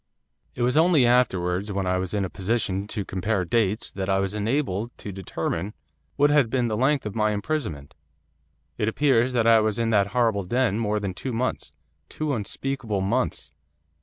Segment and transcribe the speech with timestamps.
[0.55, 4.17] 'It was only afterwards, when I was in a position to compare dates, that I
[4.17, 5.75] was enabled to determine
[6.15, 7.93] what had been the length of my imprisonment.
[8.79, 11.71] It appears that I was in that horrible den more than two months,
[12.09, 13.51] two unspeakable months.